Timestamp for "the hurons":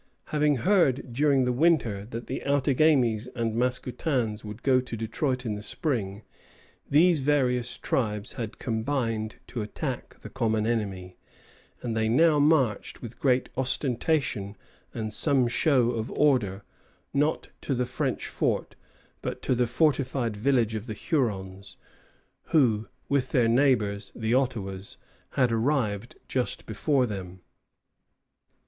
20.87-21.77